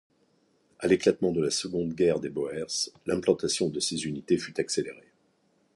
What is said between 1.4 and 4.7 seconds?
la Seconde Guerre des Boers, l’implantation de ces unités fut